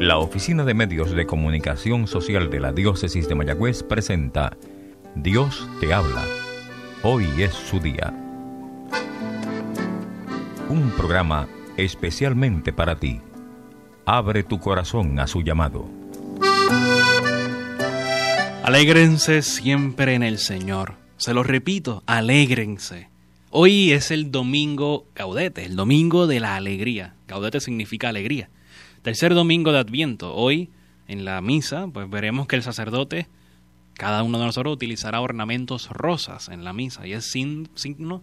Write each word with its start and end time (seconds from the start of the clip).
La 0.00 0.18
Oficina 0.18 0.64
de 0.64 0.72
Medios 0.72 1.10
de 1.10 1.26
Comunicación 1.26 2.06
Social 2.06 2.48
de 2.48 2.60
la 2.60 2.72
Diócesis 2.72 3.28
de 3.28 3.34
Mayagüez 3.34 3.82
presenta 3.82 4.56
Dios 5.14 5.68
te 5.80 5.92
habla. 5.92 6.24
Hoy 7.02 7.26
es 7.42 7.52
su 7.52 7.80
día. 7.80 8.14
Un 10.70 10.92
programa 10.96 11.46
especialmente 11.76 12.72
para 12.72 12.96
ti. 12.96 13.20
Abre 14.06 14.44
tu 14.44 14.58
corazón 14.58 15.20
a 15.20 15.26
su 15.26 15.42
llamado. 15.42 15.86
Alégrense 18.62 19.42
siempre 19.42 20.14
en 20.14 20.22
el 20.22 20.38
Señor. 20.38 20.94
Se 21.18 21.34
lo 21.34 21.42
repito, 21.42 22.02
alégrense. 22.06 23.10
Hoy 23.50 23.92
es 23.92 24.10
el 24.10 24.32
domingo 24.32 25.06
Gaudete, 25.14 25.64
el 25.64 25.76
domingo 25.76 26.26
de 26.26 26.40
la 26.40 26.56
alegría. 26.56 27.14
Gaudete 27.28 27.60
significa 27.60 28.08
alegría. 28.08 28.50
Tercer 29.02 29.34
domingo 29.34 29.70
de 29.70 29.78
Adviento. 29.78 30.34
Hoy 30.34 30.68
en 31.06 31.24
la 31.24 31.40
misa, 31.40 31.86
pues 31.86 32.10
veremos 32.10 32.48
que 32.48 32.56
el 32.56 32.64
sacerdote, 32.64 33.28
cada 33.94 34.24
uno 34.24 34.40
de 34.40 34.46
nosotros 34.46 34.74
utilizará 34.74 35.20
ornamentos 35.20 35.88
rosas 35.90 36.48
en 36.48 36.64
la 36.64 36.72
misa 36.72 37.06
y 37.06 37.12
es 37.12 37.30
signo 37.30 38.20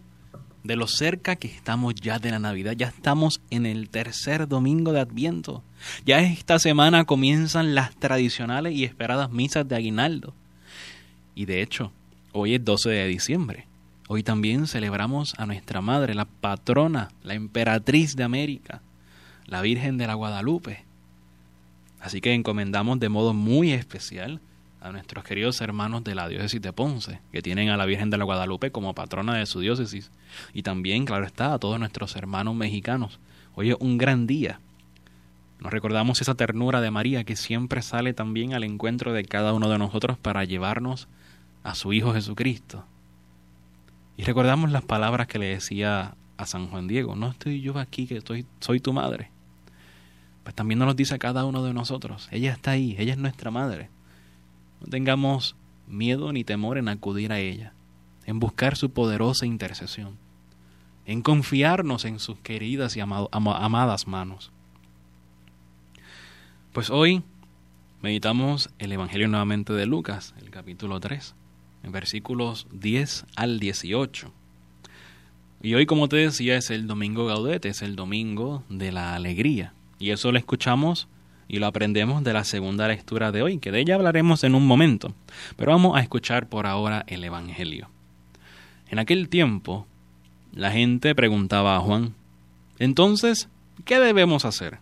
de 0.64 0.76
lo 0.76 0.88
cerca 0.88 1.38
que 1.38 1.48
estamos 1.48 1.96
ya 1.96 2.20
de 2.20 2.32
la 2.32 2.40
Navidad. 2.40 2.74
Ya 2.74 2.88
estamos 2.88 3.40
en 3.50 3.66
el 3.66 3.90
tercer 3.90 4.50
domingo 4.50 4.92
de 4.92 5.00
Adviento. 5.00 5.64
Ya 6.06 6.20
esta 6.20 6.60
semana 6.60 7.06
comienzan 7.06 7.76
las 7.76 7.96
tradicionales 7.96 8.74
y 8.74 8.84
esperadas 8.84 9.32
misas 9.32 9.66
de 9.70 9.78
Aguinaldo. 9.78 10.34
Y 11.34 11.46
de 11.46 11.62
hecho, 11.62 11.94
hoy 12.34 12.56
es 12.56 12.66
12 12.66 12.90
de 12.90 13.08
diciembre. 13.08 13.73
Hoy 14.10 14.22
también 14.22 14.68
celebramos 14.68 15.34
a 15.38 15.46
nuestra 15.46 15.82
madre, 15.82 16.14
la 16.14 16.26
patrona, 16.26 17.10
la 17.24 17.36
emperatriz 17.36 18.16
de 18.16 18.24
América, 18.24 18.82
la 19.46 19.62
Virgen 19.62 19.98
de 19.98 20.08
la 20.08 20.14
Guadalupe. 20.16 20.84
Así 22.02 22.20
que 22.20 22.34
encomendamos 22.34 23.00
de 23.00 23.08
modo 23.08 23.34
muy 23.34 23.72
especial 23.72 24.42
a 24.82 24.92
nuestros 24.92 25.24
queridos 25.24 25.62
hermanos 25.62 26.04
de 26.04 26.16
la 26.16 26.28
diócesis 26.28 26.62
de 26.62 26.74
Ponce, 26.74 27.22
que 27.32 27.42
tienen 27.42 27.70
a 27.70 27.78
la 27.78 27.86
Virgen 27.86 28.10
de 28.10 28.18
la 28.18 28.26
Guadalupe 28.26 28.72
como 28.72 28.94
patrona 28.94 29.36
de 29.36 29.46
su 29.46 29.62
diócesis, 29.62 30.12
y 30.54 30.64
también, 30.64 31.06
claro 31.06 31.26
está, 31.26 31.54
a 31.54 31.60
todos 31.60 31.80
nuestros 31.80 32.18
hermanos 32.18 32.56
mexicanos. 32.56 33.22
Hoy 33.56 33.70
es 33.70 33.78
un 33.80 33.98
gran 33.98 34.28
día. 34.28 34.60
Nos 35.62 35.72
recordamos 35.72 36.20
esa 36.20 36.36
ternura 36.36 36.82
de 36.82 36.92
María 36.92 37.24
que 37.24 37.38
siempre 37.38 37.82
sale 37.82 38.14
también 38.14 38.54
al 38.54 38.66
encuentro 38.66 39.14
de 39.14 39.24
cada 39.24 39.54
uno 39.54 39.70
de 39.70 39.78
nosotros 39.78 40.18
para 40.18 40.44
llevarnos 40.44 41.08
a 41.64 41.74
su 41.74 41.94
Hijo 41.94 42.14
Jesucristo. 42.14 42.84
Y 44.16 44.24
recordamos 44.24 44.72
las 44.72 44.84
palabras 44.84 45.28
que 45.28 45.40
le 45.40 45.48
decía 45.48 46.16
a 46.38 46.46
San 46.46 46.68
Juan 46.68 46.88
Diego, 46.88 47.16
no 47.16 47.30
estoy 47.30 47.62
yo 47.62 47.78
aquí, 47.80 48.06
que 48.06 48.18
estoy, 48.18 48.46
soy 48.60 48.80
tu 48.80 48.94
madre. 48.94 49.32
Pues 50.44 50.56
también 50.56 50.80
nos 50.80 50.88
lo 50.88 50.94
dice 50.94 51.16
a 51.16 51.20
cada 51.20 51.46
uno 51.46 51.64
de 51.64 51.74
nosotros, 51.74 52.28
ella 52.32 52.52
está 52.52 52.72
ahí, 52.72 52.96
ella 53.00 53.14
es 53.14 53.20
nuestra 53.20 53.50
madre. 53.50 53.90
No 54.82 54.88
tengamos 54.88 55.56
miedo 55.88 56.32
ni 56.32 56.44
temor 56.44 56.78
en 56.78 56.90
acudir 56.90 57.32
a 57.32 57.40
ella, 57.40 57.74
en 58.26 58.40
buscar 58.40 58.76
su 58.76 58.92
poderosa 58.92 59.46
intercesión, 59.46 60.18
en 61.06 61.22
confiarnos 61.22 62.06
en 62.06 62.20
sus 62.20 62.38
queridas 62.40 62.96
y 62.98 63.00
amadas 63.00 64.08
manos. 64.08 64.52
Pues 66.72 66.90
hoy 66.90 67.24
meditamos 68.02 68.70
el 68.80 68.92
Evangelio 68.92 69.28
nuevamente 69.28 69.74
de 69.74 69.86
Lucas, 69.86 70.36
el 70.40 70.50
capítulo 70.50 71.00
3 71.00 71.36
en 71.36 71.43
versículos 71.92 72.68
10 72.72 73.26
al 73.36 73.60
18. 73.60 74.32
Y 75.62 75.76
hoy, 75.76 75.86
como 75.86 76.10
te 76.10 76.18
decía, 76.18 76.58
es 76.58 76.70
el 76.72 76.88
domingo 76.88 77.26
gaudete, 77.26 77.70
es 77.70 77.82
el 77.82 77.96
domingo 77.96 78.64
de 78.70 78.92
la 78.92 79.16
alegría. 79.16 79.74
Y 79.98 80.12
eso 80.12 80.32
lo 80.32 80.38
escuchamos 80.38 81.08
y 81.48 81.60
lo 81.60 81.68
aprendemos 81.68 82.24
de 82.24 82.34
la 82.34 82.44
segunda 82.44 82.88
lectura 82.88 83.32
de 83.32 83.44
hoy, 83.44 83.60
que 83.60 83.72
de 83.72 83.80
ella 83.80 83.96
hablaremos 83.96 84.44
en 84.44 84.56
un 84.56 84.66
momento. 84.68 85.14
Pero 85.56 85.72
vamos 85.72 85.96
a 85.98 86.02
escuchar 86.02 86.48
por 86.48 86.66
ahora 86.66 87.06
el 87.08 87.24
Evangelio. 87.24 87.90
En 88.90 89.00
aquel 89.00 89.30
tiempo, 89.30 89.88
la 90.54 90.72
gente 90.72 91.16
preguntaba 91.16 91.76
a 91.78 91.80
Juan, 91.80 92.14
entonces, 92.80 93.50
¿qué 93.86 94.00
debemos 94.00 94.46
hacer? 94.46 94.80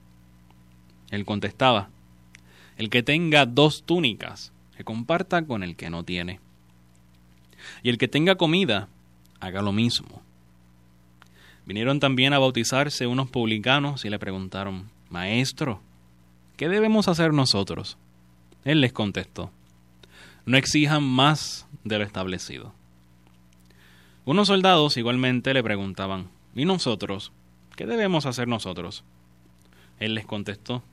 Él 1.12 1.26
contestaba, 1.26 1.90
el 2.78 2.90
que 2.90 3.04
tenga 3.04 3.46
dos 3.46 3.84
túnicas, 3.84 4.52
que 4.76 4.84
comparta 4.84 5.46
con 5.46 5.62
el 5.62 5.76
que 5.76 5.90
no 5.90 6.04
tiene 6.04 6.40
y 7.84 7.90
el 7.90 7.98
que 7.98 8.08
tenga 8.08 8.36
comida, 8.36 8.88
haga 9.40 9.62
lo 9.62 9.72
mismo. 9.72 10.22
Vinieron 11.66 12.00
también 12.00 12.34
a 12.34 12.40
bautizarse 12.40 13.08
unos 13.08 13.30
publicanos 13.30 14.06
y 14.06 14.10
le 14.10 14.20
preguntaron, 14.20 14.90
Maestro, 15.10 15.82
¿qué 16.58 16.70
debemos 16.70 17.08
hacer 17.08 17.34
nosotros? 17.34 17.98
Él 18.64 18.82
les 18.82 18.94
contestó, 18.94 19.52
no 20.46 20.58
exijan 20.58 21.04
más 21.04 21.68
de 21.84 21.98
lo 22.00 22.04
establecido. 22.04 22.74
Unos 24.26 24.48
soldados 24.48 24.98
igualmente 24.98 25.54
le 25.54 25.64
preguntaban, 25.64 26.30
¿y 26.56 26.66
nosotros? 26.66 27.32
¿Qué 27.76 27.86
debemos 27.86 28.26
hacer 28.26 28.48
nosotros? 28.48 29.04
Él 30.00 30.16
les 30.16 30.26
contestó, 30.26 30.84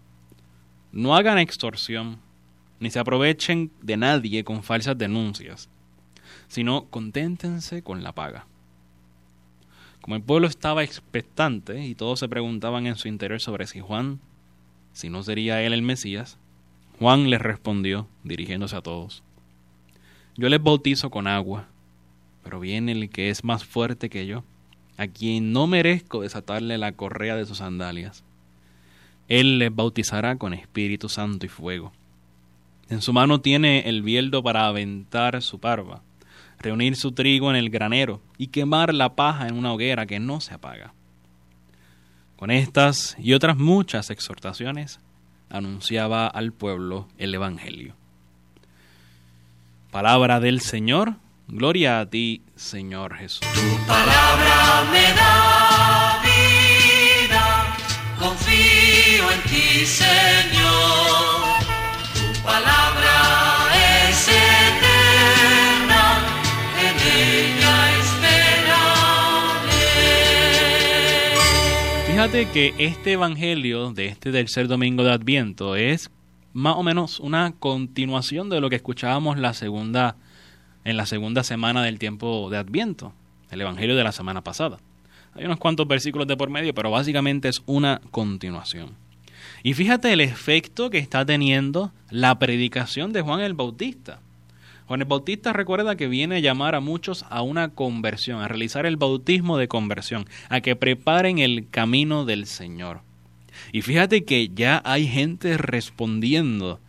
no 0.93 1.17
hagan 1.17 1.39
extorsión, 1.39 2.19
ni 2.81 2.91
se 2.91 2.99
aprovechen 2.99 3.71
de 3.83 3.97
nadie 3.97 4.45
con 4.45 4.63
falsas 4.63 4.97
denuncias 4.97 5.69
sino 6.49 6.87
conténtense 6.91 7.83
con 7.83 8.03
la 8.03 8.13
paga. 8.13 8.47
Como 10.01 10.17
el 10.17 10.23
pueblo 10.23 10.47
estaba 10.47 10.85
expectante 10.85 11.85
y 11.85 11.95
todos 11.95 12.21
se 12.21 12.29
preguntaban 12.29 12.87
en 12.87 12.97
su 12.97 13.09
interior 13.09 13.41
sobre 13.41 13.67
si 13.67 13.81
Juan, 13.81 14.21
si 14.93 15.11
no 15.11 15.23
sería 15.23 15.63
él 15.63 15.75
el 15.75 15.83
Mesías, 15.83 16.39
Juan 16.99 17.29
les 17.29 17.43
respondió, 17.43 18.09
dirigiéndose 18.25 18.75
a 18.75 18.81
todos, 18.81 19.23
Yo 20.37 20.49
les 20.49 20.63
bautizo 20.63 21.11
con 21.11 21.27
agua, 21.27 21.69
pero 22.43 22.59
viene 22.59 22.93
el 22.93 23.11
que 23.11 23.29
es 23.29 23.45
más 23.45 23.65
fuerte 23.65 24.09
que 24.09 24.27
yo, 24.27 24.45
a 24.97 25.09
quien 25.09 25.53
no 25.53 25.67
merezco 25.67 26.23
desatarle 26.23 26.79
la 26.79 26.93
correa 26.93 27.37
de 27.37 27.45
sus 27.45 27.59
sandalias. 27.59 28.25
Él 29.29 29.59
les 29.59 29.75
bautizará 29.75 30.37
con 30.37 30.55
Espíritu 30.55 31.09
Santo 31.09 31.45
y 31.45 31.51
fuego. 31.51 31.93
En 32.89 33.03
su 33.03 33.13
mano 33.13 33.43
tiene 33.43 33.89
el 33.89 34.01
bieldo 34.01 34.43
para 34.43 34.67
aventar 34.67 35.43
su 35.43 35.61
parva 35.61 36.03
reunir 36.59 36.97
su 36.97 37.13
trigo 37.13 37.51
en 37.51 37.57
el 37.57 37.71
granero 37.71 38.21
y 38.37 38.49
quemar 38.49 38.93
la 38.95 39.15
paja 39.15 39.49
en 39.49 39.57
una 39.57 39.73
hoguera 39.73 40.07
que 40.07 40.21
no 40.21 40.41
se 40.41 40.55
apaga. 40.55 40.93
Con 42.37 42.51
estas 42.51 43.17
y 43.19 43.33
otras 43.35 43.57
muchas 43.57 44.11
exhortaciones, 44.11 45.01
anunciaba 45.51 46.27
al 46.27 46.53
pueblo 46.53 47.09
el 47.19 47.35
Evangelio. 47.35 47.95
Palabra 49.91 50.39
del 50.39 50.61
Señor, 50.61 51.15
gloria 51.49 52.01
a 52.01 52.07
ti, 52.11 52.43
Señor 52.55 53.17
Jesús. 53.17 53.41
Tu 53.41 53.87
palabra 53.87 54.85
me 54.93 55.15
da 55.15 55.28
Fíjate 72.19 72.49
que 72.51 72.75
este 72.79 73.13
evangelio 73.13 73.93
de 73.93 74.07
este 74.07 74.33
tercer 74.33 74.67
domingo 74.67 75.05
de 75.05 75.13
Adviento 75.13 75.77
es 75.77 76.11
más 76.53 76.75
o 76.75 76.83
menos 76.83 77.21
una 77.21 77.55
continuación 77.61 78.51
de 78.51 78.61
lo 78.61 78.69
que 78.69 78.75
escuchábamos 78.75 79.39
la 79.39 79.55
segunda 79.55 80.17
en 80.83 80.97
la 80.97 81.07
segunda 81.07 81.45
semana 81.45 81.85
del 81.85 82.01
tiempo 82.01 82.51
de 82.51 82.57
Adviento, 82.57 83.13
el 83.53 83.61
evangelio 83.61 83.95
de 83.95 84.03
la 84.03 84.11
semana 84.11 84.43
pasada. 84.43 84.79
Hay 85.35 85.45
unos 85.45 85.59
cuantos 85.59 85.87
versículos 85.87 86.27
de 86.27 86.37
por 86.37 86.51
medio, 86.51 86.75
pero 86.75 86.91
básicamente 86.91 87.47
es 87.47 87.63
una 87.67 88.01
continuación. 88.11 88.97
Y 89.63 89.75
fíjate 89.75 90.13
el 90.13 90.21
efecto 90.21 90.91
que 90.91 90.99
está 90.99 91.25
teniendo 91.25 91.93
la 92.11 92.37
predicación 92.41 93.13
de 93.13 93.21
Juan 93.21 93.43
el 93.43 93.55
Bautista. 93.55 94.19
Juan 94.89 95.03
el 95.03 95.07
Bautista 95.07 95.53
recuerda 95.53 95.97
que 95.97 96.09
viene 96.09 96.37
a 96.37 96.41
llamar 96.41 96.75
a 96.75 96.81
muchos 96.81 97.27
a 97.29 97.43
una 97.43 97.69
conversión, 97.69 98.41
a 98.41 98.49
realizar 98.49 98.87
el 98.87 98.97
bautismo 98.97 99.59
de 99.59 99.69
conversión, 99.69 100.25
a 100.49 100.63
que 100.63 100.77
preparen 100.77 101.39
el 101.39 101.69
camino 101.69 102.25
del 102.25 102.47
Señor. 102.47 103.03
Y 103.71 103.83
fíjate 103.83 104.25
que 104.25 104.49
ya 104.49 104.81
hay 104.87 105.07
gente 105.07 105.59
respondiendo. 105.59 106.81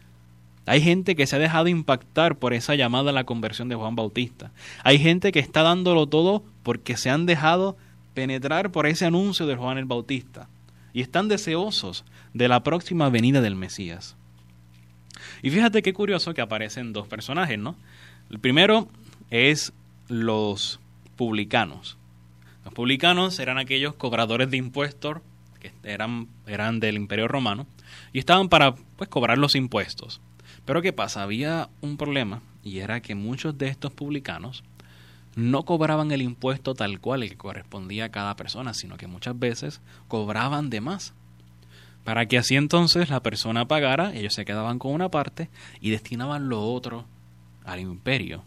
Hay 0.66 0.80
gente 0.80 1.18
que 1.18 1.28
se 1.28 1.36
ha 1.36 1.40
dejado 1.40 1.68
impactar 1.68 2.38
por 2.38 2.54
esa 2.54 2.76
llamada 2.76 3.10
a 3.10 3.14
la 3.14 3.26
conversión 3.26 3.68
de 3.68 3.76
Juan 3.76 3.98
Bautista. 3.98 4.54
Hay 4.86 4.98
gente 4.98 5.34
que 5.34 5.40
está 5.40 5.62
dándolo 5.62 6.08
todo 6.08 6.46
porque 6.64 6.96
se 6.96 7.10
han 7.10 7.26
dejado 7.26 7.76
penetrar 8.14 8.72
por 8.72 8.88
ese 8.88 9.08
anuncio 9.08 9.46
de 9.46 9.58
Juan 9.58 9.78
el 9.78 9.86
Bautista. 9.86 10.48
Y 10.94 11.02
están 11.02 11.28
deseosos 11.28 12.06
de 12.34 12.48
la 12.48 12.64
próxima 12.64 13.10
venida 13.10 13.42
del 13.42 13.58
Mesías. 13.58 14.16
Y 15.42 15.50
fíjate 15.50 15.82
qué 15.82 15.94
curioso 15.94 16.34
que 16.34 16.42
aparecen 16.42 16.94
dos 16.94 17.08
personajes, 17.08 17.58
¿no? 17.58 17.76
El 18.30 18.40
primero 18.40 18.88
es 19.30 19.74
los 20.08 20.80
publicanos. 21.16 21.98
Los 22.66 22.74
publicanos 22.74 23.40
eran 23.40 23.58
aquellos 23.58 23.96
cobradores 23.96 24.50
de 24.50 24.58
impuestos 24.58 25.18
que 25.60 25.72
eran, 25.84 26.28
eran 26.48 26.80
del 26.80 26.96
Imperio 26.96 27.28
Romano 27.28 27.68
y 28.14 28.20
estaban 28.20 28.50
para 28.50 28.76
pues, 28.76 29.10
cobrar 29.10 29.38
los 29.38 29.56
impuestos. 29.56 30.22
Pero 30.66 30.82
¿qué 30.82 30.94
pasa? 30.94 31.24
Había 31.24 31.70
un 31.82 31.98
problema 31.98 32.42
y 32.64 32.80
era 32.80 33.02
que 33.02 33.16
muchos 33.16 33.58
de 33.58 33.68
estos 33.68 33.92
publicanos 33.92 34.64
no 35.36 35.64
cobraban 35.64 36.12
el 36.12 36.22
impuesto 36.22 36.74
tal 36.74 37.00
cual 37.00 37.24
el 37.24 37.30
que 37.30 37.38
correspondía 37.38 38.06
a 38.06 38.10
cada 38.10 38.36
persona, 38.36 38.74
sino 38.74 38.98
que 38.98 39.08
muchas 39.08 39.38
veces 39.38 39.82
cobraban 40.08 40.70
de 40.70 40.82
más. 40.82 41.14
Para 42.10 42.26
que 42.26 42.40
así 42.40 42.56
entonces 42.56 43.12
la 43.12 43.22
persona 43.22 43.68
pagara, 43.68 44.16
ellos 44.16 44.34
se 44.34 44.44
quedaban 44.44 44.80
con 44.80 44.94
una 44.94 45.10
parte 45.10 45.48
y 45.80 45.92
destinaban 45.92 46.50
lo 46.50 46.64
otro 46.64 47.06
al 47.64 47.80
imperio. 47.80 48.42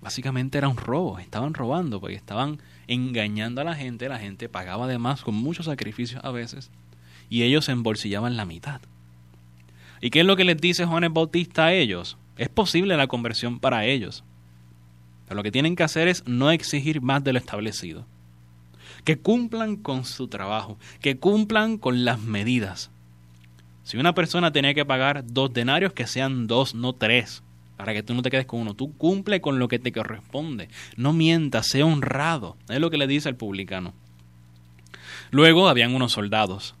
Básicamente 0.00 0.56
era 0.56 0.68
un 0.68 0.76
robo, 0.76 1.18
estaban 1.18 1.52
robando 1.52 1.98
porque 1.98 2.14
estaban 2.14 2.60
engañando 2.86 3.60
a 3.60 3.64
la 3.64 3.74
gente, 3.74 4.08
la 4.08 4.20
gente 4.20 4.48
pagaba 4.48 4.86
de 4.86 4.98
más 4.98 5.22
con 5.22 5.34
muchos 5.34 5.66
sacrificios 5.66 6.24
a 6.24 6.30
veces 6.30 6.70
y 7.28 7.42
ellos 7.42 7.68
embolsillaban 7.68 8.36
la 8.36 8.44
mitad. 8.44 8.80
¿Y 10.00 10.10
qué 10.10 10.20
es 10.20 10.26
lo 10.26 10.36
que 10.36 10.44
les 10.44 10.58
dice 10.58 10.86
Juan 10.86 11.12
Bautista 11.12 11.64
a 11.64 11.72
ellos? 11.72 12.18
Es 12.36 12.50
posible 12.50 12.96
la 12.96 13.08
conversión 13.08 13.58
para 13.58 13.84
ellos. 13.84 14.22
Pero 15.24 15.38
lo 15.38 15.42
que 15.42 15.50
tienen 15.50 15.74
que 15.74 15.82
hacer 15.82 16.06
es 16.06 16.22
no 16.28 16.52
exigir 16.52 17.02
más 17.02 17.24
de 17.24 17.32
lo 17.32 17.40
establecido. 17.40 18.06
Que 19.02 19.18
cumplan 19.18 19.74
con 19.74 20.04
su 20.04 20.28
trabajo, 20.28 20.78
que 21.00 21.16
cumplan 21.18 21.78
con 21.78 22.04
las 22.04 22.20
medidas. 22.20 22.91
Si 23.84 23.96
una 23.96 24.14
persona 24.14 24.52
tenía 24.52 24.74
que 24.74 24.84
pagar 24.84 25.24
dos 25.26 25.52
denarios, 25.52 25.92
que 25.92 26.06
sean 26.06 26.46
dos, 26.46 26.74
no 26.74 26.92
tres, 26.92 27.42
para 27.76 27.92
que 27.92 28.02
tú 28.02 28.14
no 28.14 28.22
te 28.22 28.30
quedes 28.30 28.46
con 28.46 28.60
uno. 28.60 28.74
Tú 28.74 28.96
cumple 28.96 29.40
con 29.40 29.58
lo 29.58 29.68
que 29.68 29.78
te 29.78 29.92
corresponde. 29.92 30.68
No 30.96 31.12
mientas, 31.12 31.66
sea 31.66 31.84
honrado. 31.84 32.56
Es 32.68 32.78
lo 32.80 32.90
que 32.90 32.96
le 32.96 33.06
dice 33.06 33.28
el 33.28 33.36
publicano. 33.36 33.92
Luego 35.30 35.68
habían 35.68 35.94
unos 35.94 36.12
soldados. 36.12 36.76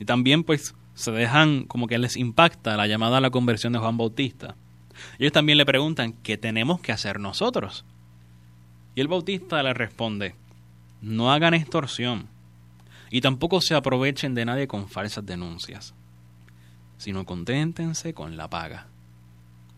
Y 0.00 0.06
también 0.06 0.42
pues 0.42 0.74
se 0.94 1.12
dejan 1.12 1.64
como 1.64 1.86
que 1.86 1.98
les 1.98 2.16
impacta 2.16 2.76
la 2.76 2.86
llamada 2.86 3.18
a 3.18 3.20
la 3.20 3.30
conversión 3.30 3.72
de 3.72 3.78
Juan 3.78 3.96
Bautista. 3.96 4.56
Ellos 5.18 5.32
también 5.32 5.58
le 5.58 5.66
preguntan, 5.66 6.14
¿qué 6.22 6.36
tenemos 6.36 6.80
que 6.80 6.92
hacer 6.92 7.20
nosotros? 7.20 7.84
Y 8.94 9.00
el 9.00 9.08
Bautista 9.08 9.62
le 9.62 9.74
responde, 9.74 10.34
no 11.00 11.32
hagan 11.32 11.54
extorsión 11.54 12.28
y 13.10 13.20
tampoco 13.20 13.60
se 13.60 13.74
aprovechen 13.74 14.34
de 14.34 14.44
nadie 14.44 14.68
con 14.68 14.88
falsas 14.88 15.26
denuncias, 15.26 15.94
sino 17.04 17.24
conténtense 17.26 18.14
con 18.14 18.36
la 18.36 18.48
paga. 18.48 18.86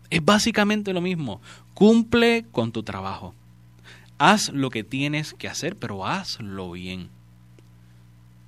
Es 0.09 0.23
básicamente 0.23 0.93
lo 0.93 1.01
mismo, 1.01 1.41
cumple 1.73 2.45
con 2.51 2.71
tu 2.71 2.83
trabajo. 2.83 3.35
Haz 4.17 4.49
lo 4.49 4.69
que 4.69 4.83
tienes 4.83 5.33
que 5.33 5.47
hacer, 5.47 5.75
pero 5.75 6.07
hazlo 6.07 6.71
bien. 6.71 7.09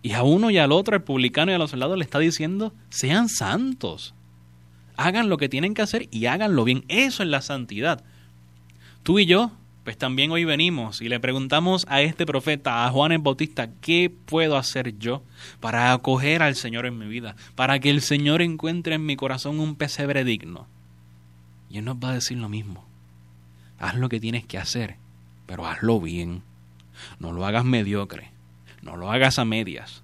Y 0.01 0.13
a 0.13 0.23
uno 0.23 0.49
y 0.49 0.57
al 0.57 0.71
otro, 0.71 0.95
al 0.95 1.03
publicano 1.03 1.51
y 1.51 1.55
a 1.55 1.57
los 1.57 1.71
soldados, 1.71 1.97
le 1.97 2.05
está 2.05 2.19
diciendo, 2.19 2.73
sean 2.89 3.27
santos 3.29 4.13
hagan 4.99 5.29
lo 5.29 5.37
que 5.37 5.49
tienen 5.49 5.73
que 5.73 5.81
hacer 5.81 6.07
y 6.11 6.25
háganlo 6.25 6.65
bien. 6.65 6.83
Eso 6.89 7.23
es 7.23 7.29
la 7.29 7.41
santidad. 7.41 8.03
Tú 9.03 9.19
y 9.19 9.25
yo, 9.25 9.51
pues 9.83 9.97
también 9.97 10.31
hoy 10.31 10.45
venimos 10.45 11.01
y 11.01 11.09
le 11.09 11.19
preguntamos 11.19 11.85
a 11.89 12.01
este 12.01 12.25
profeta, 12.25 12.85
a 12.85 12.91
Juan 12.91 13.11
el 13.11 13.19
Bautista, 13.19 13.69
¿qué 13.81 14.13
puedo 14.25 14.57
hacer 14.57 14.97
yo 14.99 15.23
para 15.59 15.93
acoger 15.93 16.43
al 16.43 16.55
Señor 16.55 16.85
en 16.85 16.97
mi 16.97 17.07
vida? 17.07 17.35
Para 17.55 17.79
que 17.79 17.89
el 17.89 18.01
Señor 18.01 18.41
encuentre 18.41 18.95
en 18.95 19.05
mi 19.05 19.15
corazón 19.15 19.59
un 19.59 19.75
pesebre 19.75 20.23
digno. 20.23 20.67
Y 21.69 21.77
Él 21.77 21.85
nos 21.85 21.97
va 21.97 22.09
a 22.09 22.15
decir 22.15 22.37
lo 22.37 22.49
mismo. 22.49 22.85
Haz 23.79 23.95
lo 23.95 24.09
que 24.09 24.19
tienes 24.19 24.45
que 24.45 24.57
hacer, 24.57 24.97
pero 25.45 25.65
hazlo 25.65 26.01
bien. 26.01 26.43
No 27.19 27.31
lo 27.31 27.45
hagas 27.45 27.63
mediocre. 27.63 28.31
No 28.81 28.97
lo 28.97 29.11
hagas 29.11 29.39
a 29.39 29.45
medias. 29.45 30.03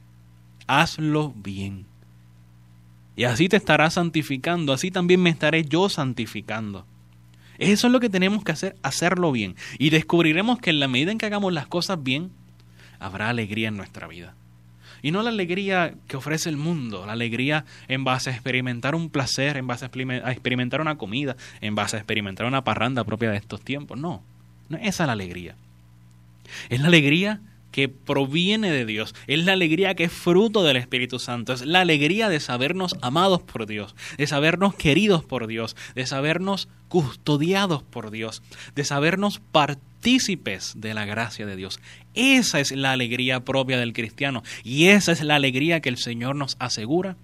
Hazlo 0.68 1.33
bien. 1.36 1.86
Y 3.16 3.24
así 3.24 3.48
te 3.48 3.57
estarás 3.57 3.94
santificando, 3.94 4.74
así 4.74 4.92
también 4.92 5.21
me 5.21 5.30
estaré 5.30 5.63
yo 5.63 5.89
santificando. 5.89 6.86
Eso 7.57 7.88
es 7.88 7.94
lo 7.94 8.00
que 8.00 8.10
tenemos 8.10 8.44
que 8.44 8.52
hacer, 8.52 8.75
hacerlo 8.84 9.31
bien. 9.31 9.56
Y 9.78 9.90
descubriremos 9.90 10.60
que 10.60 10.72
en 10.72 10.80
la 10.80 10.88
medida 10.88 11.12
en 11.12 11.18
que 11.18 11.25
hagamos 11.25 11.54
las 11.54 11.68
cosas 11.68 12.02
bien, 12.04 12.31
habrá 13.00 13.30
alegría 13.30 13.68
en 13.68 13.78
nuestra 13.78 14.07
vida. 14.07 14.36
Y 15.02 15.12
no 15.12 15.22
la 15.22 15.30
alegría 15.30 15.94
que 16.07 16.18
ofrece 16.18 16.50
el 16.50 16.57
mundo, 16.57 17.06
la 17.06 17.13
alegría 17.13 17.66
en 17.88 18.04
base 18.04 18.31
a 18.31 18.34
experimentar 18.34 18.96
un 18.96 19.10
placer, 19.10 19.56
en 19.57 19.68
base 19.68 19.86
a 19.86 20.31
experimentar 20.31 20.81
una 20.81 20.98
comida, 20.98 21.36
en 21.62 21.75
base 21.75 21.96
a 21.96 22.00
experimentar 22.00 22.48
una 22.48 22.63
parranda 22.63 23.04
propia 23.04 23.30
de 23.30 23.38
estos 23.38 23.62
tiempos. 23.62 24.00
No, 24.00 24.24
no 24.69 24.78
esa 24.78 25.04
es 25.04 25.07
la 25.07 25.13
alegría. 25.13 25.56
Es 26.69 26.80
la 26.80 26.88
alegría 26.88 27.40
que 27.75 27.89
proviene 27.89 28.72
de 28.72 28.86
Dios, 28.86 29.13
es 29.27 29.44
la 29.44 29.51
alegría 29.51 29.95
que 29.95 30.06
es 30.06 30.12
fruto 30.13 30.63
del 30.63 30.77
Espíritu 30.77 31.19
Santo, 31.19 31.51
es 31.51 31.66
la 31.66 31.81
alegría 31.81 32.30
de 32.30 32.39
sabernos 32.39 32.95
amados 33.01 33.42
por 33.42 33.66
Dios, 33.66 33.98
de 34.18 34.25
sabernos 34.27 34.75
queridos 34.75 35.25
por 35.25 35.45
Dios, 35.45 35.75
de 35.94 36.06
sabernos 36.06 36.69
custodiados 36.88 37.83
por 37.83 38.12
Dios, 38.12 38.44
de 38.75 38.86
sabernos 38.86 39.42
partícipes 39.51 40.75
de 40.77 40.94
la 40.94 41.04
gracia 41.04 41.45
de 41.45 41.57
Dios. 41.57 41.81
Esa 42.13 42.62
es 42.62 42.72
la 42.72 42.94
alegría 42.94 43.44
propia 43.44 43.78
del 43.78 43.92
cristiano 43.92 44.42
y 44.63 44.86
esa 44.86 45.12
es 45.12 45.21
la 45.21 45.36
alegría 45.36 45.81
que 45.81 45.89
el 45.89 45.98
Señor 45.98 46.38
nos 46.38 46.56
asegura 46.60 47.18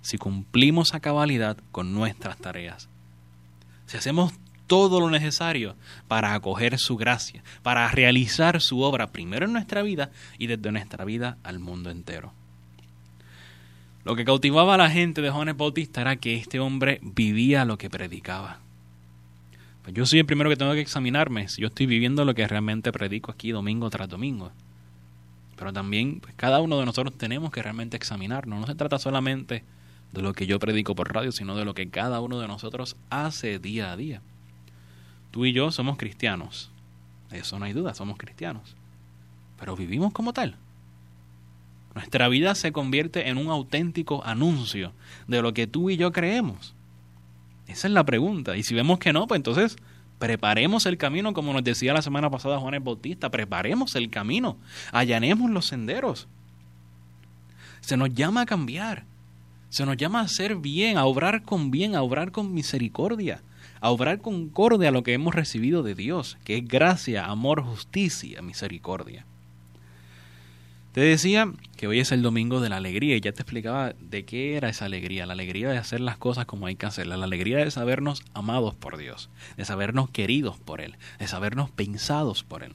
si 0.00 0.16
cumplimos 0.16 0.94
a 0.94 1.00
cabalidad 1.00 1.58
con 1.72 1.92
nuestras 1.92 2.38
tareas. 2.38 2.88
Si 3.84 3.98
hacemos 3.98 4.32
todo 4.72 5.00
lo 5.00 5.10
necesario 5.10 5.76
para 6.08 6.32
acoger 6.32 6.78
su 6.78 6.96
gracia, 6.96 7.44
para 7.62 7.86
realizar 7.88 8.62
su 8.62 8.80
obra 8.80 9.12
primero 9.12 9.44
en 9.44 9.52
nuestra 9.52 9.82
vida 9.82 10.10
y 10.38 10.46
desde 10.46 10.72
nuestra 10.72 11.04
vida 11.04 11.36
al 11.42 11.58
mundo 11.58 11.90
entero. 11.90 12.32
Lo 14.02 14.16
que 14.16 14.24
cautivaba 14.24 14.72
a 14.72 14.78
la 14.78 14.88
gente 14.88 15.20
de 15.20 15.28
Juan 15.28 15.54
Bautista 15.58 16.00
era 16.00 16.16
que 16.16 16.36
este 16.36 16.58
hombre 16.58 17.00
vivía 17.02 17.66
lo 17.66 17.76
que 17.76 17.90
predicaba. 17.90 18.60
Pues 19.82 19.94
yo 19.94 20.06
soy 20.06 20.20
el 20.20 20.24
primero 20.24 20.48
que 20.48 20.56
tengo 20.56 20.72
que 20.72 20.80
examinarme 20.80 21.48
si 21.48 21.60
yo 21.60 21.68
estoy 21.68 21.84
viviendo 21.84 22.24
lo 22.24 22.34
que 22.34 22.48
realmente 22.48 22.92
predico 22.92 23.30
aquí 23.30 23.50
domingo 23.50 23.90
tras 23.90 24.08
domingo. 24.08 24.52
Pero 25.56 25.74
también 25.74 26.20
pues, 26.20 26.32
cada 26.34 26.62
uno 26.62 26.78
de 26.78 26.86
nosotros 26.86 27.18
tenemos 27.18 27.52
que 27.52 27.62
realmente 27.62 27.98
examinarnos. 27.98 28.58
No 28.58 28.66
se 28.66 28.74
trata 28.74 28.98
solamente 28.98 29.64
de 30.12 30.22
lo 30.22 30.32
que 30.32 30.46
yo 30.46 30.58
predico 30.58 30.94
por 30.94 31.12
radio, 31.12 31.30
sino 31.30 31.56
de 31.56 31.66
lo 31.66 31.74
que 31.74 31.90
cada 31.90 32.22
uno 32.22 32.40
de 32.40 32.48
nosotros 32.48 32.96
hace 33.10 33.58
día 33.58 33.92
a 33.92 33.98
día. 33.98 34.22
Tú 35.32 35.46
y 35.46 35.52
yo 35.52 35.72
somos 35.72 35.96
cristianos. 35.96 36.70
Eso 37.32 37.58
no 37.58 37.64
hay 37.64 37.72
duda, 37.72 37.94
somos 37.94 38.18
cristianos. 38.18 38.76
Pero 39.58 39.74
vivimos 39.74 40.12
como 40.12 40.32
tal. 40.32 40.56
Nuestra 41.94 42.28
vida 42.28 42.54
se 42.54 42.70
convierte 42.70 43.28
en 43.28 43.38
un 43.38 43.48
auténtico 43.48 44.24
anuncio 44.24 44.92
de 45.26 45.42
lo 45.42 45.52
que 45.54 45.66
tú 45.66 45.90
y 45.90 45.96
yo 45.96 46.12
creemos. 46.12 46.74
Esa 47.66 47.88
es 47.88 47.94
la 47.94 48.04
pregunta. 48.04 48.56
Y 48.56 48.62
si 48.62 48.74
vemos 48.74 48.98
que 48.98 49.12
no, 49.12 49.26
pues 49.26 49.38
entonces 49.38 49.76
preparemos 50.18 50.84
el 50.84 50.98
camino, 50.98 51.32
como 51.32 51.52
nos 51.54 51.64
decía 51.64 51.94
la 51.94 52.02
semana 52.02 52.30
pasada 52.30 52.60
Juan 52.60 52.74
el 52.74 52.80
Bautista, 52.80 53.30
preparemos 53.30 53.96
el 53.96 54.10
camino, 54.10 54.58
allanemos 54.92 55.50
los 55.50 55.66
senderos. 55.66 56.28
Se 57.80 57.96
nos 57.96 58.14
llama 58.14 58.42
a 58.42 58.46
cambiar, 58.46 59.04
se 59.70 59.86
nos 59.86 59.96
llama 59.96 60.20
a 60.20 60.24
hacer 60.24 60.56
bien, 60.56 60.98
a 60.98 61.06
obrar 61.06 61.42
con 61.42 61.70
bien, 61.70 61.96
a 61.96 62.02
obrar 62.02 62.32
con 62.32 62.52
misericordia 62.52 63.42
a 63.82 63.90
obrar 63.90 64.22
concorde 64.22 64.88
a 64.88 64.90
lo 64.90 65.02
que 65.02 65.12
hemos 65.12 65.34
recibido 65.34 65.82
de 65.82 65.94
Dios, 65.94 66.38
que 66.44 66.56
es 66.56 66.66
gracia, 66.66 67.26
amor, 67.26 67.62
justicia, 67.62 68.40
misericordia. 68.40 69.26
Te 70.92 71.00
decía 71.00 71.52
que 71.76 71.86
hoy 71.86 72.00
es 72.00 72.12
el 72.12 72.22
domingo 72.22 72.60
de 72.60 72.70
la 72.70 72.76
alegría 72.76 73.16
y 73.16 73.20
ya 73.20 73.32
te 73.32 73.42
explicaba 73.42 73.94
de 73.98 74.24
qué 74.24 74.56
era 74.56 74.70
esa 74.70 74.86
alegría, 74.86 75.26
la 75.26 75.34
alegría 75.34 75.68
de 75.70 75.78
hacer 75.78 76.00
las 76.00 76.16
cosas 76.16 76.46
como 76.46 76.66
hay 76.66 76.76
que 76.76 76.86
hacerlas, 76.86 77.18
la 77.18 77.26
alegría 77.26 77.58
de 77.58 77.70
sabernos 77.70 78.22
amados 78.32 78.74
por 78.74 78.96
Dios, 78.96 79.28
de 79.56 79.64
sabernos 79.64 80.08
queridos 80.10 80.58
por 80.58 80.80
Él, 80.80 80.96
de 81.18 81.26
sabernos 81.26 81.70
pensados 81.70 82.42
por 82.42 82.62
Él. 82.62 82.72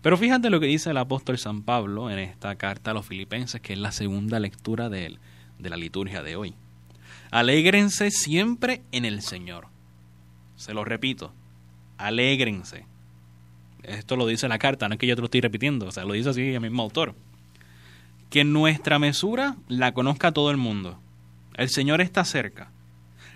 Pero 0.00 0.16
fíjate 0.16 0.48
lo 0.48 0.60
que 0.60 0.66
dice 0.66 0.90
el 0.90 0.98
apóstol 0.98 1.38
San 1.38 1.62
Pablo 1.62 2.10
en 2.10 2.18
esta 2.18 2.56
carta 2.56 2.92
a 2.92 2.94
los 2.94 3.06
filipenses, 3.06 3.60
que 3.60 3.72
es 3.74 3.78
la 3.78 3.92
segunda 3.92 4.40
lectura 4.40 4.88
de 4.88 5.18
de 5.58 5.70
la 5.70 5.76
liturgia 5.76 6.22
de 6.22 6.36
hoy. 6.36 6.54
Alégrense 7.30 8.10
siempre 8.10 8.82
en 8.92 9.04
el 9.04 9.22
Señor. 9.22 9.68
Se 10.56 10.74
lo 10.74 10.84
repito, 10.84 11.32
alégrense. 11.98 12.86
Esto 13.82 14.16
lo 14.16 14.26
dice 14.26 14.48
la 14.48 14.58
carta, 14.58 14.88
no 14.88 14.94
es 14.94 14.98
que 14.98 15.06
yo 15.06 15.14
te 15.14 15.20
lo 15.20 15.26
estoy 15.26 15.40
repitiendo, 15.40 15.86
o 15.86 15.92
sea, 15.92 16.04
lo 16.04 16.14
dice 16.14 16.30
así 16.30 16.54
el 16.54 16.60
mismo 16.60 16.82
autor. 16.82 17.14
Que 18.30 18.42
nuestra 18.42 18.98
mesura 18.98 19.56
la 19.68 19.92
conozca 19.92 20.32
todo 20.32 20.50
el 20.50 20.56
mundo. 20.56 20.98
El 21.54 21.68
Señor 21.68 22.00
está 22.00 22.24
cerca. 22.24 22.70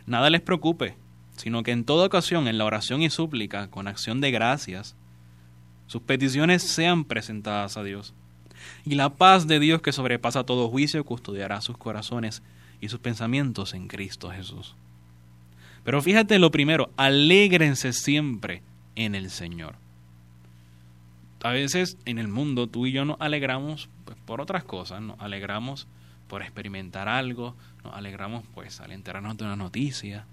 Nada 0.06 0.28
les 0.28 0.40
preocupe, 0.40 0.96
sino 1.36 1.62
que 1.62 1.70
en 1.70 1.84
toda 1.84 2.06
ocasión, 2.06 2.48
en 2.48 2.58
la 2.58 2.64
oración 2.64 3.02
y 3.02 3.10
súplica, 3.10 3.68
con 3.68 3.86
acción 3.86 4.20
de 4.20 4.30
gracias, 4.30 4.96
sus 5.86 6.02
peticiones 6.02 6.62
sean 6.62 7.04
presentadas 7.04 7.76
a 7.76 7.82
Dios. 7.82 8.12
Y 8.84 8.94
la 8.94 9.10
paz 9.10 9.46
de 9.46 9.58
Dios 9.58 9.82
que 9.82 9.92
sobrepasa 9.92 10.44
todo 10.44 10.68
juicio 10.68 11.04
custodiará 11.04 11.60
sus 11.60 11.76
corazones 11.76 12.42
y 12.80 12.88
sus 12.88 13.00
pensamientos 13.00 13.74
en 13.74 13.88
Cristo 13.88 14.30
Jesús. 14.30 14.74
Pero 15.90 16.02
fíjate 16.02 16.38
lo 16.38 16.52
primero, 16.52 16.92
alégrense 16.96 17.92
siempre 17.92 18.62
en 18.94 19.16
el 19.16 19.28
Señor. 19.28 19.74
a 21.42 21.50
veces 21.50 21.98
en 22.04 22.20
el 22.20 22.28
mundo 22.28 22.68
tú 22.68 22.86
y 22.86 22.92
yo 22.92 23.04
nos 23.04 23.20
alegramos 23.20 23.88
pues, 24.04 24.16
por 24.24 24.40
otras 24.40 24.62
cosas, 24.62 25.02
nos 25.02 25.18
alegramos 25.18 25.88
por 26.28 26.42
experimentar 26.42 27.08
algo, 27.08 27.56
nos 27.82 27.92
alegramos 27.92 28.44
pues 28.54 28.80
al 28.80 28.92
enterarnos 28.92 29.36
de 29.36 29.46
una 29.46 29.56
noticia. 29.56 30.26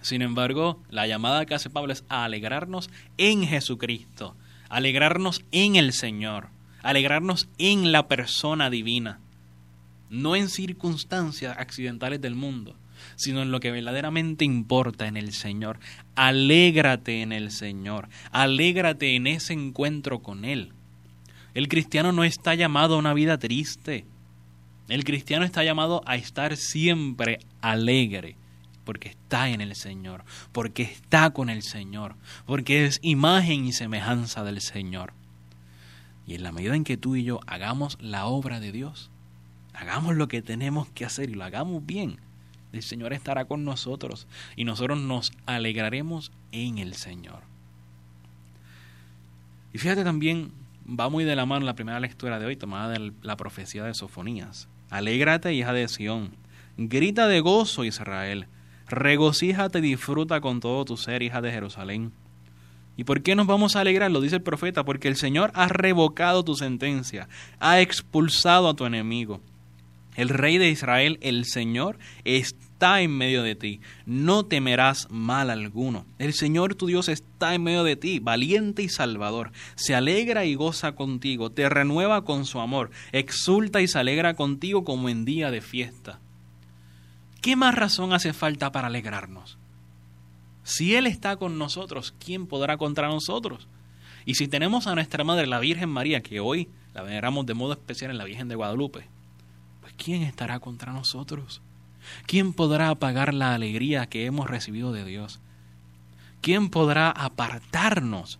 Sin 0.00 0.22
embargo, 0.22 0.80
la 0.90 1.08
llamada 1.08 1.44
que 1.44 1.54
hace 1.54 1.68
Pablo 1.68 1.92
es 1.92 2.04
a 2.08 2.22
alegrarnos 2.22 2.88
en 3.18 3.44
Jesucristo, 3.44 4.36
alegrarnos 4.68 5.44
en 5.50 5.74
el 5.74 5.92
Señor, 5.92 6.50
alegrarnos 6.84 7.48
en 7.58 7.90
la 7.90 8.06
persona 8.06 8.70
divina, 8.70 9.18
no 10.08 10.36
en 10.36 10.48
circunstancias 10.48 11.56
accidentales 11.58 12.20
del 12.20 12.36
mundo, 12.36 12.76
sino 13.16 13.42
en 13.42 13.50
lo 13.50 13.60
que 13.60 13.70
verdaderamente 13.70 14.44
importa 14.44 15.06
en 15.06 15.16
el 15.16 15.32
Señor. 15.32 15.78
Alégrate 16.14 17.22
en 17.22 17.32
el 17.32 17.50
Señor, 17.50 18.08
alégrate 18.30 19.16
en 19.16 19.26
ese 19.26 19.52
encuentro 19.52 20.20
con 20.20 20.44
Él. 20.44 20.72
El 21.54 21.68
cristiano 21.68 22.12
no 22.12 22.24
está 22.24 22.54
llamado 22.54 22.94
a 22.94 22.98
una 22.98 23.14
vida 23.14 23.38
triste. 23.38 24.06
El 24.88 25.04
cristiano 25.04 25.44
está 25.44 25.64
llamado 25.64 26.02
a 26.06 26.16
estar 26.16 26.56
siempre 26.56 27.40
alegre, 27.60 28.36
porque 28.84 29.08
está 29.10 29.48
en 29.48 29.60
el 29.60 29.74
Señor, 29.74 30.24
porque 30.52 30.82
está 30.82 31.30
con 31.30 31.50
el 31.50 31.62
Señor, 31.62 32.16
porque 32.46 32.84
es 32.84 32.98
imagen 33.02 33.64
y 33.64 33.72
semejanza 33.72 34.44
del 34.44 34.60
Señor. 34.60 35.12
Y 36.26 36.34
en 36.34 36.42
la 36.42 36.52
medida 36.52 36.74
en 36.74 36.84
que 36.84 36.96
tú 36.96 37.16
y 37.16 37.24
yo 37.24 37.40
hagamos 37.46 37.98
la 38.00 38.26
obra 38.26 38.60
de 38.60 38.72
Dios, 38.72 39.10
hagamos 39.72 40.16
lo 40.16 40.28
que 40.28 40.42
tenemos 40.42 40.88
que 40.90 41.04
hacer 41.04 41.30
y 41.30 41.34
lo 41.34 41.44
hagamos 41.44 41.84
bien, 41.84 42.18
el 42.72 42.82
Señor 42.82 43.12
estará 43.12 43.44
con 43.44 43.64
nosotros 43.64 44.26
y 44.56 44.64
nosotros 44.64 44.98
nos 44.98 45.32
alegraremos 45.46 46.32
en 46.52 46.78
el 46.78 46.94
Señor. 46.94 47.40
Y 49.72 49.78
fíjate 49.78 50.04
también, 50.04 50.52
va 50.88 51.08
muy 51.08 51.24
de 51.24 51.36
la 51.36 51.46
mano 51.46 51.64
la 51.64 51.74
primera 51.74 52.00
lectura 52.00 52.38
de 52.38 52.46
hoy, 52.46 52.56
tomada 52.56 52.92
de 52.92 53.12
la 53.22 53.36
profecía 53.36 53.84
de 53.84 53.94
Sofonías. 53.94 54.68
Alégrate, 54.90 55.54
hija 55.54 55.72
de 55.72 55.88
Sión, 55.88 56.30
grita 56.76 57.26
de 57.26 57.40
gozo, 57.40 57.84
Israel, 57.84 58.46
regocíjate 58.88 59.78
y 59.78 59.82
disfruta 59.82 60.40
con 60.40 60.60
todo 60.60 60.84
tu 60.84 60.96
ser, 60.96 61.22
hija 61.22 61.40
de 61.40 61.52
Jerusalén. 61.52 62.12
¿Y 62.96 63.04
por 63.04 63.22
qué 63.22 63.34
nos 63.34 63.46
vamos 63.46 63.74
a 63.74 63.80
alegrar? 63.80 64.10
Lo 64.10 64.20
dice 64.20 64.36
el 64.36 64.42
profeta, 64.42 64.84
porque 64.84 65.08
el 65.08 65.16
Señor 65.16 65.50
ha 65.54 65.68
revocado 65.68 66.44
tu 66.44 66.54
sentencia, 66.54 67.28
ha 67.58 67.80
expulsado 67.80 68.68
a 68.68 68.74
tu 68.74 68.84
enemigo 68.84 69.40
el 70.14 70.28
rey 70.28 70.58
de 70.58 70.68
Israel, 70.68 71.18
el 71.22 71.44
Señor, 71.46 71.98
está 72.24 73.00
en 73.00 73.16
medio 73.16 73.42
de 73.42 73.54
ti. 73.54 73.80
No 74.06 74.44
temerás 74.44 75.08
mal 75.10 75.50
alguno. 75.50 76.04
El 76.18 76.34
Señor 76.34 76.74
tu 76.74 76.86
Dios 76.86 77.08
está 77.08 77.54
en 77.54 77.62
medio 77.62 77.84
de 77.84 77.96
ti, 77.96 78.18
valiente 78.18 78.82
y 78.82 78.88
salvador. 78.88 79.52
Se 79.74 79.94
alegra 79.94 80.44
y 80.44 80.54
goza 80.54 80.92
contigo, 80.92 81.50
te 81.50 81.68
renueva 81.68 82.24
con 82.24 82.44
su 82.44 82.60
amor, 82.60 82.90
exulta 83.12 83.80
y 83.80 83.88
se 83.88 83.98
alegra 83.98 84.34
contigo 84.34 84.84
como 84.84 85.08
en 85.08 85.24
día 85.24 85.50
de 85.50 85.60
fiesta. 85.60 86.20
¿Qué 87.40 87.56
más 87.56 87.74
razón 87.74 88.12
hace 88.12 88.32
falta 88.32 88.70
para 88.70 88.88
alegrarnos? 88.88 89.58
Si 90.64 90.94
Él 90.94 91.06
está 91.06 91.36
con 91.36 91.58
nosotros, 91.58 92.14
¿quién 92.24 92.46
podrá 92.46 92.76
contra 92.76 93.08
nosotros? 93.08 93.66
Y 94.24 94.34
si 94.34 94.46
tenemos 94.46 94.86
a 94.86 94.94
nuestra 94.94 95.24
Madre, 95.24 95.46
la 95.48 95.58
Virgen 95.58 95.88
María, 95.88 96.22
que 96.22 96.38
hoy 96.38 96.68
la 96.94 97.02
veneramos 97.02 97.46
de 97.46 97.54
modo 97.54 97.72
especial 97.72 98.12
en 98.12 98.18
la 98.18 98.24
Virgen 98.24 98.46
de 98.48 98.54
Guadalupe, 98.54 99.08
¿quién 99.96 100.22
estará 100.22 100.60
contra 100.60 100.92
nosotros? 100.92 101.62
¿Quién 102.26 102.52
podrá 102.52 102.90
apagar 102.90 103.34
la 103.34 103.54
alegría 103.54 104.06
que 104.06 104.26
hemos 104.26 104.48
recibido 104.48 104.92
de 104.92 105.04
Dios? 105.04 105.40
¿Quién 106.40 106.70
podrá 106.70 107.10
apartarnos 107.10 108.38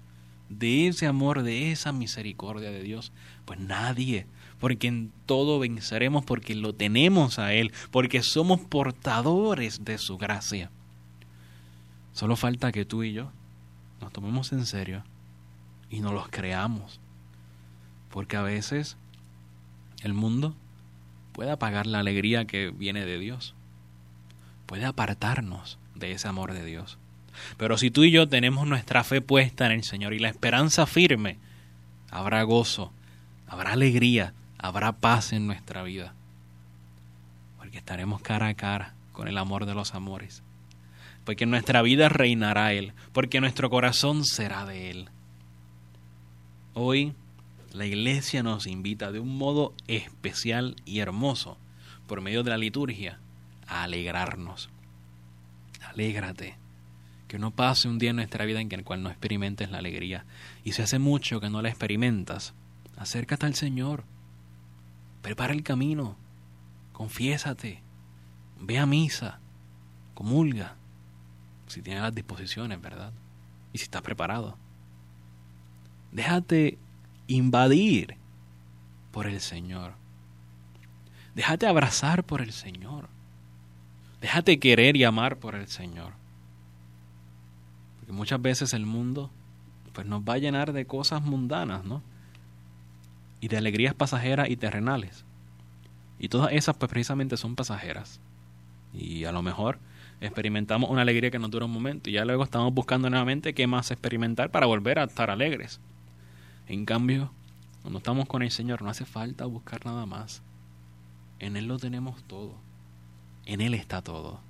de 0.49 0.89
ese 0.89 1.07
amor, 1.07 1.43
de 1.43 1.73
esa 1.73 1.93
misericordia 1.93 2.71
de 2.71 2.83
Dios? 2.83 3.13
Pues 3.45 3.61
nadie, 3.61 4.27
porque 4.59 4.89
en 4.89 5.13
todo 5.27 5.59
venceremos, 5.59 6.25
porque 6.25 6.55
lo 6.55 6.75
tenemos 6.75 7.39
a 7.39 7.53
Él, 7.55 7.73
porque 7.91 8.23
somos 8.23 8.61
portadores 8.61 9.85
de 9.85 9.99
su 9.99 10.19
gracia. 10.19 10.71
Solo 12.13 12.37
falta 12.37 12.73
que 12.73 12.85
tú 12.85 13.03
y 13.05 13.13
yo 13.13 13.31
nos 14.01 14.13
tomemos 14.13 14.53
en 14.53 14.67
serio 14.67 15.05
y 15.89 16.01
nos 16.01 16.13
los 16.13 16.29
creamos, 16.29 17.01
porque 18.11 18.37
a 18.37 18.43
veces 18.43 18.97
el 20.03 20.13
mundo 20.13 20.57
puede 21.33 21.51
apagar 21.51 21.87
la 21.87 22.01
alegría 22.01 22.45
que 22.45 22.71
viene 22.71 23.05
de 23.05 23.19
Dios. 23.19 23.55
Puede 24.67 24.85
apartarnos 24.85 25.79
de 25.95 26.13
ese 26.13 26.29
amor 26.29 26.53
de 26.53 26.65
Dios. 26.65 26.99
Pero 27.57 27.79
si 27.79 27.91
tú 27.91 28.05
y 28.05 28.11
yo 28.11 28.29
tenemos 28.29 28.67
nuestra 28.67 29.05
fe 29.05 29.21
puesta 29.21 29.67
en 29.67 29.73
el 29.73 29.85
Señor 29.85 30.15
y 30.15 30.19
la 30.19 30.29
esperanza 30.29 30.87
firme, 30.87 31.39
habrá 32.11 32.43
gozo, 32.43 32.93
habrá 33.47 33.73
alegría, 33.73 34.35
habrá 34.59 34.93
paz 34.93 35.33
en 35.33 35.47
nuestra 35.47 35.83
vida. 35.83 36.15
Porque 37.59 37.79
estaremos 37.79 38.21
cara 38.21 38.49
a 38.49 38.55
cara 38.55 38.95
con 39.13 39.29
el 39.29 39.39
amor 39.39 39.67
de 39.67 39.75
los 39.75 39.95
amores. 39.95 40.43
Porque 41.25 41.45
en 41.45 41.51
nuestra 41.51 41.83
vida 41.83 42.09
reinará 42.09 42.73
Él. 42.73 42.93
Porque 43.13 43.41
nuestro 43.41 43.71
corazón 43.71 44.25
será 44.25 44.67
de 44.67 44.91
Él. 44.91 45.09
Hoy 46.75 47.15
la 47.75 47.87
iglesia 47.87 48.43
nos 48.43 48.67
invita 48.67 49.13
de 49.13 49.21
un 49.21 49.37
modo 49.37 49.75
especial 49.87 50.77
y 50.85 50.99
hermoso, 50.99 51.57
por 52.07 52.21
medio 52.21 52.43
de 52.43 52.51
la 52.51 52.59
liturgia, 52.59 53.19
a 53.67 53.85
alegrarnos. 53.85 54.71
Alégrate. 55.83 56.57
Que 57.29 57.39
no 57.39 57.51
pase 57.51 57.89
un 57.89 57.99
día 57.99 58.11
en 58.11 58.17
nuestra 58.17 58.45
vida 58.45 58.61
en 58.61 58.71
el 58.71 58.85
cual 58.85 59.03
no 59.03 59.09
experimentes 59.09 59.71
la 59.71 59.79
alegría. 59.79 60.27
Y 60.65 60.73
si 60.73 60.83
hace 60.83 60.99
mucho 60.99 61.41
que 61.41 61.49
no 61.49 61.63
la 61.63 61.71
experimentas, 61.71 62.53
acércate 62.97 63.47
al 63.47 63.55
Señor. 63.55 64.05
Prepara 65.23 65.55
el 65.55 65.63
camino. 65.63 66.17
Confiésate. 66.93 67.83
Ve 68.61 68.79
a 68.79 68.85
misa. 68.85 69.41
Comulga. 70.13 70.77
Si 71.69 71.81
tienes 71.81 72.03
las 72.03 72.15
disposiciones, 72.15 72.83
¿verdad? 72.83 73.15
Y 73.73 73.79
si 73.79 73.85
estás 73.85 74.03
preparado. 74.03 74.59
Déjate 76.11 76.77
invadir 77.27 78.17
por 79.11 79.27
el 79.27 79.41
Señor. 79.41 79.95
Déjate 81.35 81.67
abrazar 81.67 82.25
por 82.25 82.41
el 82.43 82.53
Señor. 82.53 83.09
Déjate 84.21 84.59
querer 84.59 84.97
y 84.97 85.05
amar 85.05 85.39
por 85.39 85.55
el 85.55 85.67
Señor. 85.67 86.13
Porque 87.99 88.13
muchas 88.13 88.41
veces 88.41 88.75
el 88.75 88.87
mundo 88.87 89.31
pues 89.93 90.07
nos 90.07 90.23
va 90.23 90.35
a 90.35 90.39
llenar 90.39 90.73
de 90.73 90.87
cosas 90.87 91.23
mundanas, 91.23 91.85
¿no? 91.85 92.03
Y 93.41 93.49
de 93.49 93.59
alegrías 93.59 93.95
pasajeras 93.95 94.49
y 94.49 94.57
terrenales. 94.57 95.25
Y 96.19 96.29
todas 96.29 96.53
esas 96.53 96.77
pues 96.77 96.91
precisamente 96.91 97.37
son 97.37 97.57
pasajeras. 97.57 98.21
Y 98.95 99.25
a 99.25 99.33
lo 99.33 99.43
mejor 99.43 99.79
experimentamos 100.21 100.89
una 100.89 101.03
alegría 101.03 101.31
que 101.31 101.39
nos 101.39 101.51
dura 101.51 101.67
un 101.67 101.73
momento 101.73 102.09
y 102.09 102.13
ya 102.13 102.25
luego 102.25 102.45
estamos 102.45 102.73
buscando 102.73 103.11
nuevamente 103.11 103.55
qué 103.55 103.67
más 103.67 103.91
experimentar 103.91 104.51
para 104.51 104.67
volver 104.67 104.99
a 104.99 105.05
estar 105.05 105.31
alegres. 105.31 105.81
En 106.69 106.85
cambio, 106.85 107.31
cuando 107.83 107.99
estamos 107.99 108.27
con 108.27 108.43
el 108.43 108.51
Señor 108.51 108.83
no 108.83 108.91
hace 108.91 109.05
falta 109.05 109.45
buscar 109.45 109.85
nada 109.85 110.07
más. 110.07 110.43
En 111.39 111.57
Él 111.57 111.67
lo 111.67 111.79
tenemos 111.79 112.23
todo. 112.25 112.55
En 113.45 113.61
Él 113.61 113.75
está 113.75 114.03
todo. 114.03 114.41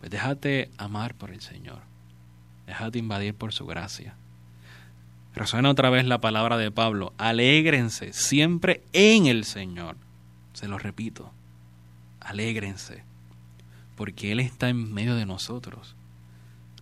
Pues 0.00 0.10
déjate 0.10 0.70
amar 0.78 1.14
por 1.14 1.30
el 1.30 1.40
Señor. 1.40 1.80
Déjate 2.66 2.98
invadir 2.98 3.34
por 3.34 3.52
su 3.52 3.66
gracia. 3.66 4.14
Resuena 5.34 5.70
otra 5.70 5.90
vez 5.90 6.04
la 6.04 6.20
palabra 6.20 6.56
de 6.56 6.70
Pablo. 6.70 7.12
Alégrense 7.18 8.12
siempre 8.12 8.82
en 8.92 9.26
el 9.26 9.44
Señor. 9.44 9.96
Se 10.52 10.68
lo 10.68 10.78
repito. 10.78 11.30
Alégrense. 12.20 13.04
Porque 13.96 14.32
Él 14.32 14.40
está 14.40 14.68
en 14.68 14.92
medio 14.92 15.14
de 15.14 15.26
nosotros. 15.26 15.94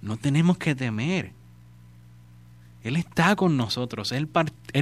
No 0.00 0.16
tenemos 0.16 0.58
que 0.58 0.74
temer. 0.74 1.32
Él 2.86 2.94
está 2.94 3.34
con 3.34 3.56
nosotros, 3.56 4.12
Él, 4.12 4.30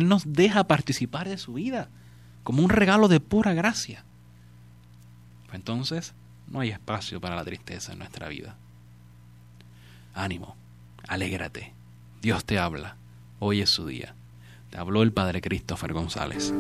nos 0.03 0.31
deja 0.31 0.65
participar 0.65 1.27
de 1.27 1.39
su 1.39 1.55
vida 1.55 1.89
como 2.43 2.63
un 2.63 2.69
regalo 2.69 3.09
de 3.09 3.19
pura 3.19 3.55
gracia. 3.55 4.05
Pues 5.47 5.55
entonces 5.55 6.13
no 6.47 6.61
hay 6.61 6.69
espacio 6.69 7.19
para 7.19 7.35
la 7.35 7.45
tristeza 7.47 7.93
en 7.93 8.01
nuestra 8.01 8.29
vida. 8.29 8.59
Ánimo, 10.13 10.55
alégrate, 11.09 11.73
Dios 12.21 12.45
te 12.45 12.59
habla, 12.59 12.99
hoy 13.39 13.63
es 13.63 13.71
su 13.71 13.87
día. 13.87 14.15
Te 14.69 14.77
habló 14.77 15.03
el 15.03 15.15
Padre 15.15 15.41
Christopher 15.41 15.95
González. 15.95 16.53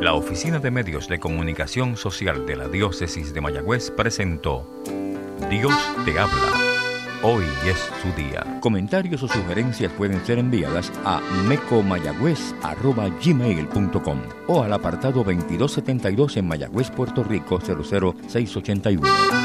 La 0.00 0.14
Oficina 0.14 0.58
de 0.58 0.70
Medios 0.70 1.06
de 1.06 1.20
Comunicación 1.20 1.98
Social 1.98 2.46
de 2.46 2.56
la 2.56 2.68
Diócesis 2.68 3.34
de 3.34 3.42
Mayagüez 3.42 3.90
presentó 3.90 4.66
Dios 5.50 5.74
te 6.06 6.18
habla 6.18 6.59
Hoy 7.22 7.44
es 7.66 7.76
su 8.00 8.10
día. 8.16 8.58
Comentarios 8.60 9.22
o 9.22 9.28
sugerencias 9.28 9.92
pueden 9.92 10.24
ser 10.24 10.38
enviadas 10.38 10.90
a 11.04 11.20
mecomayagüez.gmail.com 11.48 14.18
o 14.46 14.62
al 14.62 14.72
apartado 14.72 15.22
2272 15.22 16.38
en 16.38 16.48
Mayagüez, 16.48 16.90
Puerto 16.90 17.22
Rico 17.22 17.60
00681. 17.60 19.39